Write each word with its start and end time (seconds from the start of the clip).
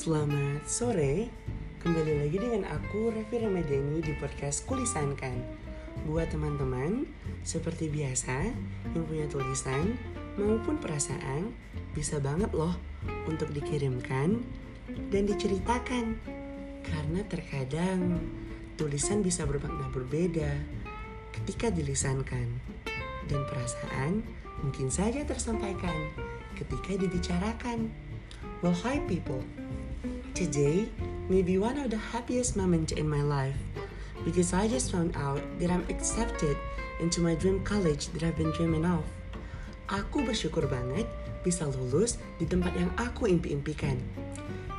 Selamat 0.00 0.64
sore, 0.64 1.28
kembali 1.84 2.24
lagi 2.24 2.40
dengan 2.40 2.64
aku 2.72 3.12
Revi 3.12 3.36
Ramadhani 3.36 4.00
di 4.00 4.16
podcast 4.16 4.64
Kulisankan 4.64 5.36
Buat 6.08 6.32
teman-teman, 6.32 7.04
seperti 7.44 7.92
biasa 7.92 8.48
yang 8.96 9.04
punya 9.04 9.28
tulisan 9.28 10.00
maupun 10.40 10.80
perasaan 10.80 11.52
Bisa 11.92 12.16
banget 12.16 12.48
loh 12.56 12.72
untuk 13.28 13.52
dikirimkan 13.52 14.40
dan 15.12 15.22
diceritakan. 15.28 16.16
Karena 16.80 17.20
terkadang 17.28 18.24
tulisan 18.80 19.20
bisa 19.20 19.44
bermakna 19.44 19.84
berbeda 19.92 20.48
ketika 21.36 21.68
dilisankan. 21.68 22.48
Dan 23.28 23.40
perasaan 23.52 24.24
mungkin 24.64 24.88
saja 24.88 25.28
tersampaikan 25.28 26.08
ketika 26.56 26.96
dibicarakan. 26.96 27.92
Well, 28.64 28.72
hi 28.72 29.04
people. 29.04 29.44
Today 30.40 30.88
may 31.28 31.44
be 31.44 31.60
one 31.60 31.76
of 31.76 31.92
the 31.92 32.00
happiest 32.00 32.56
moments 32.56 32.96
in 32.96 33.04
my 33.04 33.20
life 33.20 33.60
because 34.24 34.56
I 34.56 34.72
just 34.72 34.88
found 34.88 35.12
out 35.12 35.44
that 35.60 35.68
I'm 35.68 35.84
accepted 35.92 36.56
into 36.96 37.20
my 37.20 37.36
dream 37.36 37.60
college 37.60 38.08
that 38.16 38.24
I've 38.24 38.40
been 38.40 38.48
dreaming 38.56 38.88
of. 38.88 39.04
Aku 39.92 40.24
bersyukur 40.24 40.64
banget 40.64 41.04
bisa 41.44 41.68
lulus 41.68 42.16
di 42.40 42.48
tempat 42.48 42.72
yang 42.72 42.88
aku 42.96 43.28
impi-impikan. 43.28 44.00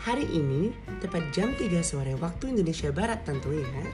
Hari 0.00 0.24
ini, 0.32 0.72
tepat 1.04 1.20
jam 1.36 1.52
3 1.52 1.68
sore 1.84 2.16
waktu 2.16 2.56
Indonesia 2.56 2.88
Barat 2.88 3.20
tentunya, 3.28 3.84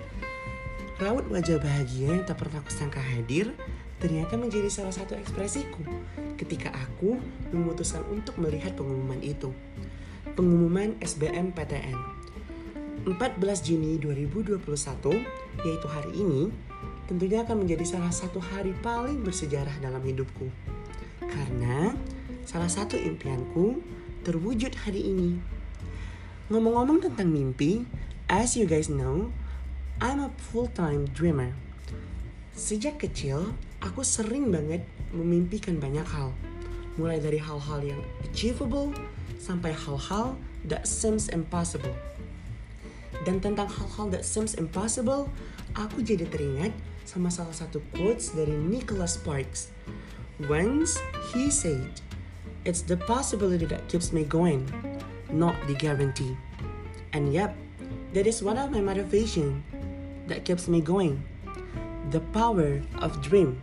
raut 1.02 1.26
wajah 1.26 1.58
bahagia 1.58 2.14
yang 2.14 2.22
tak 2.22 2.38
pernah 2.38 2.62
kusangka 2.62 3.02
hadir 3.02 3.50
ternyata 3.98 4.38
menjadi 4.38 4.70
salah 4.70 4.94
satu 4.94 5.18
ekspresiku 5.18 5.82
ketika 6.38 6.70
aku 6.70 7.18
memutuskan 7.50 8.06
untuk 8.14 8.38
melihat 8.38 8.78
pengumuman 8.78 9.18
itu. 9.26 9.50
Pengumuman 10.38 10.94
SBM 11.02 11.50
PTN. 11.50 11.98
14 13.10 13.42
Juni 13.66 13.98
2021, 13.98 14.62
yaitu 15.66 15.86
hari 15.90 16.14
ini, 16.14 16.54
tentunya 17.10 17.42
akan 17.42 17.66
menjadi 17.66 17.82
salah 17.82 18.14
satu 18.14 18.38
hari 18.38 18.70
paling 18.78 19.26
bersejarah 19.26 19.74
dalam 19.82 19.98
hidupku. 19.98 20.46
Karena 21.26 21.90
salah 22.46 22.70
satu 22.70 22.94
impianku 22.94 23.82
terwujud 24.22 24.78
hari 24.78 25.10
ini. 25.10 25.42
Ngomong-ngomong 26.54 27.10
tentang 27.10 27.34
mimpi, 27.34 27.82
as 28.30 28.54
you 28.54 28.70
guys 28.70 28.86
know, 28.86 29.34
I'm 29.98 30.22
a 30.22 30.30
full-time 30.54 31.10
dreamer. 31.18 31.50
Sejak 32.54 33.02
kecil, 33.02 33.58
aku 33.82 34.06
sering 34.06 34.54
banget 34.54 34.86
memimpikan 35.10 35.82
banyak 35.82 36.06
hal. 36.06 36.30
Mulai 36.94 37.18
dari 37.18 37.42
hal-hal 37.42 37.82
yang 37.82 37.98
achievable 38.22 38.94
sampai 39.38 39.72
hal-hal 39.72 40.36
that 40.66 40.84
seems 40.84 41.30
impossible. 41.30 41.94
Dan 43.24 43.40
tentang 43.40 43.70
hal-hal 43.70 44.10
that 44.12 44.26
seems 44.26 44.58
impossible, 44.58 45.30
aku 45.78 46.02
jadi 46.02 46.26
teringat 46.28 46.74
sama 47.08 47.32
salah 47.32 47.56
satu 47.56 47.80
quotes 47.96 48.36
dari 48.36 48.52
Nicholas 48.52 49.16
Sparks. 49.16 49.72
Once 50.46 51.00
he 51.32 51.48
said, 51.48 52.04
It's 52.68 52.84
the 52.84 53.00
possibility 53.00 53.64
that 53.72 53.88
keeps 53.88 54.12
me 54.12 54.28
going, 54.28 54.68
not 55.32 55.56
the 55.64 55.74
guarantee. 55.78 56.36
And 57.16 57.32
yep, 57.32 57.56
that 58.12 58.28
is 58.28 58.44
one 58.44 58.60
of 58.60 58.68
my 58.68 58.84
motivation 58.84 59.64
that 60.28 60.44
keeps 60.44 60.68
me 60.68 60.84
going. 60.84 61.22
The 62.12 62.20
power 62.36 62.84
of 63.00 63.24
dream. 63.24 63.56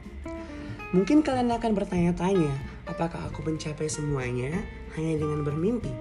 Mungkin 0.90 1.22
kalian 1.22 1.54
akan 1.54 1.78
bertanya-tanya, 1.78 2.50
apakah 2.86 3.30
aku 3.30 3.46
mencapai 3.46 3.90
semuanya 3.90 4.64
hanya 4.98 5.14
dengan 5.22 5.42
bermimpi? 5.42 5.92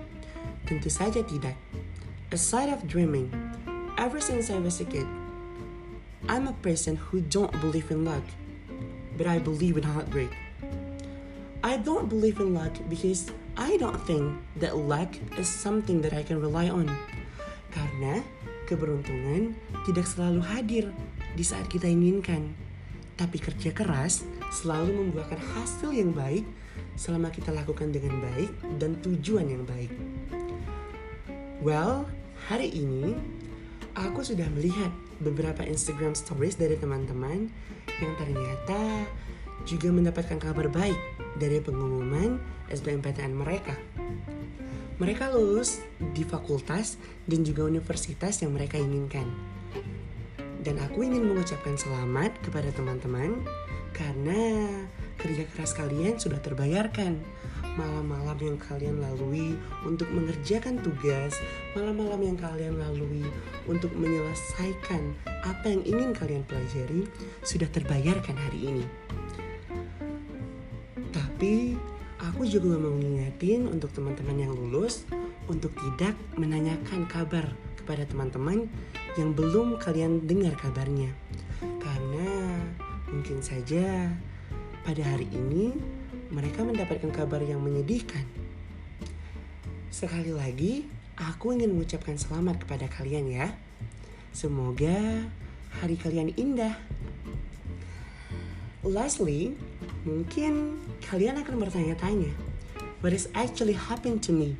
Tentu 0.64 0.88
saja 0.88 1.20
tidak. 1.24 1.56
Aside 2.32 2.72
of 2.72 2.84
dreaming, 2.88 3.31
ever 4.00 4.19
since 4.19 4.50
I 4.50 4.59
was 4.59 4.81
a 4.81 4.86
kid, 4.88 5.06
I'm 6.25 6.48
a 6.48 6.56
person 6.64 6.97
who 6.97 7.20
don't 7.20 7.53
believe 7.60 7.92
in 7.92 8.03
luck, 8.03 8.25
but 9.14 9.28
I 9.28 9.38
believe 9.38 9.76
in 9.76 9.84
heartbreak. 9.84 10.32
I 11.64 11.81
don't 11.81 12.09
believe 12.12 12.41
in 12.41 12.53
luck 12.53 12.76
because 12.92 13.32
I 13.56 13.78
don't 13.78 14.00
think 14.04 14.36
that 14.60 14.76
luck 14.76 15.14
is 15.38 15.48
something 15.48 16.03
that 16.03 16.12
I 16.12 16.20
can 16.20 16.41
rely 16.42 16.69
on. 16.69 16.91
Karena 17.72 18.20
keberuntungan 18.66 19.54
tidak 19.84 20.09
selalu 20.09 20.41
hadir 20.42 20.84
di 21.32 21.44
saat 21.44 21.69
kita 21.70 21.88
inginkan. 21.88 22.53
Tapi 23.14 23.38
kerja 23.38 23.70
keras 23.70 24.26
selalu 24.54 24.94
membuahkan 24.94 25.42
hasil 25.59 25.91
yang 25.91 26.15
baik 26.15 26.47
selama 26.94 27.34
kita 27.34 27.50
lakukan 27.50 27.91
dengan 27.91 28.22
baik 28.22 28.50
dan 28.78 28.94
tujuan 29.03 29.50
yang 29.50 29.66
baik. 29.66 29.91
Well, 31.59 32.06
hari 32.47 32.70
ini 32.70 33.19
aku 33.98 34.22
sudah 34.22 34.47
melihat 34.54 34.94
beberapa 35.19 35.66
Instagram 35.66 36.15
stories 36.15 36.54
dari 36.54 36.78
teman-teman 36.78 37.50
yang 37.98 38.12
ternyata 38.15 39.10
juga 39.66 39.91
mendapatkan 39.91 40.38
kabar 40.38 40.71
baik 40.71 40.98
dari 41.41 41.59
pengumuman 41.59 42.38
SBMPTN 42.71 43.34
mereka. 43.34 43.75
Mereka 44.94 45.34
lulus 45.34 45.82
di 46.15 46.22
fakultas 46.22 46.94
dan 47.26 47.42
juga 47.42 47.66
universitas 47.66 48.38
yang 48.38 48.54
mereka 48.54 48.78
inginkan. 48.78 49.26
Dan 50.64 50.80
aku 50.80 51.04
ingin 51.04 51.28
mengucapkan 51.28 51.76
selamat 51.76 52.41
kepada 52.41 52.72
teman-teman 52.72 53.44
karena 53.92 54.64
kerja 55.20 55.44
keras 55.52 55.76
kalian 55.76 56.16
sudah 56.16 56.41
terbayarkan. 56.41 57.20
Malam-malam 57.76 58.38
yang 58.41 58.56
kalian 58.56 58.97
lalui 58.97 59.60
untuk 59.84 60.08
mengerjakan 60.08 60.80
tugas, 60.80 61.36
malam-malam 61.76 62.32
yang 62.32 62.38
kalian 62.41 62.80
lalui 62.80 63.28
untuk 63.69 63.92
menyelesaikan 63.92 65.12
apa 65.44 65.69
yang 65.69 65.84
ingin 65.84 66.10
kalian 66.16 66.47
pelajari 66.48 67.04
sudah 67.44 67.69
terbayarkan 67.69 68.32
hari 68.32 68.72
ini. 68.72 68.84
Tapi 71.12 71.76
aku 72.24 72.48
juga 72.48 72.80
mau 72.80 72.94
ngingetin 72.97 73.69
untuk 73.69 73.92
teman-teman 73.92 74.48
yang 74.48 74.53
lulus 74.56 75.04
untuk 75.44 75.76
tidak 75.76 76.16
menanyakan 76.41 77.04
kabar 77.04 77.53
kepada 77.84 78.08
teman-teman 78.08 78.64
yang 79.14 79.30
belum 79.34 79.78
kalian 79.78 80.26
dengar 80.26 80.58
kabarnya. 80.58 81.14
Karena 81.78 82.58
mungkin 83.10 83.38
saja 83.38 84.10
pada 84.82 85.02
hari 85.06 85.30
ini 85.30 85.70
mereka 86.34 86.66
mendapatkan 86.66 87.14
kabar 87.14 87.38
yang 87.38 87.62
menyedihkan. 87.62 88.26
Sekali 89.94 90.34
lagi, 90.34 90.91
aku 91.14 91.54
ingin 91.54 91.70
mengucapkan 91.70 92.19
selamat 92.19 92.66
kepada 92.66 92.91
kalian 92.91 93.30
ya. 93.30 93.54
Semoga 94.34 95.22
hari 95.78 95.94
kalian 95.94 96.34
indah. 96.34 96.74
Lastly, 98.82 99.54
mungkin 100.03 100.82
kalian 101.06 101.41
akan 101.41 101.56
bertanya-tanya, 101.62 102.34
what 103.00 103.14
is 103.14 103.30
actually 103.32 103.78
happened 103.78 104.20
to 104.20 104.34
me? 104.34 104.58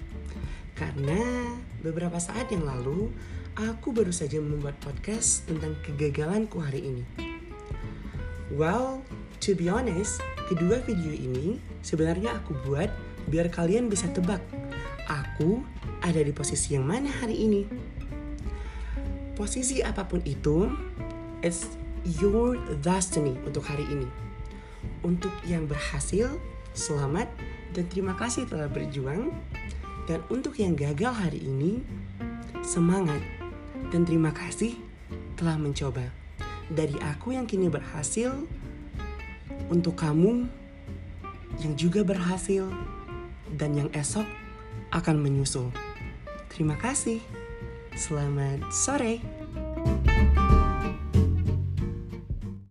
Karena 0.79 1.51
beberapa 1.85 2.17
saat 2.17 2.49
yang 2.49 2.65
lalu, 2.65 3.13
aku 3.55 3.95
baru 3.95 4.11
saja 4.11 4.43
membuat 4.43 4.75
podcast 4.83 5.47
tentang 5.47 5.79
kegagalanku 5.87 6.59
hari 6.59 6.91
ini. 6.91 7.05
Well, 8.51 9.07
to 9.47 9.55
be 9.55 9.71
honest, 9.71 10.19
kedua 10.51 10.83
video 10.83 11.15
ini 11.15 11.63
sebenarnya 11.87 12.43
aku 12.43 12.59
buat 12.67 12.91
biar 13.31 13.47
kalian 13.55 13.87
bisa 13.87 14.11
tebak 14.11 14.43
aku 15.07 15.63
ada 16.03 16.19
di 16.19 16.35
posisi 16.35 16.75
yang 16.75 16.83
mana 16.83 17.07
hari 17.07 17.47
ini. 17.47 17.63
Posisi 19.39 19.87
apa 19.87 20.03
pun 20.03 20.19
itu, 20.27 20.71
it's 21.39 21.79
your 22.23 22.59
destiny 22.83 23.39
untuk 23.47 23.63
hari 23.63 23.87
ini. 23.87 24.11
Untuk 25.07 25.33
yang 25.47 25.71
berhasil, 25.71 26.27
selamat 26.75 27.31
dan 27.71 27.87
terima 27.87 28.19
kasih 28.19 28.51
telah 28.51 28.67
berjuang. 28.67 29.31
Dan 30.05 30.21
untuk 30.29 30.61
yang 30.61 30.77
gagal 30.77 31.17
hari 31.17 31.41
ini, 31.41 31.81
semangat 32.61 33.44
dan 33.93 34.07
terima 34.07 34.31
kasih 34.31 34.79
telah 35.35 35.59
mencoba. 35.59 36.09
Dari 36.73 36.97
aku 37.03 37.37
yang 37.37 37.45
kini 37.45 37.69
berhasil, 37.69 38.33
untuk 39.69 39.97
kamu 40.01 40.49
yang 41.61 41.75
juga 41.79 42.03
berhasil 42.03 42.67
dan 43.55 43.77
yang 43.77 43.89
esok 43.95 44.27
akan 44.91 45.17
menyusul. 45.21 45.71
Terima 46.51 46.79
kasih. 46.79 47.23
Selamat 47.95 48.63
sore. 48.75 49.44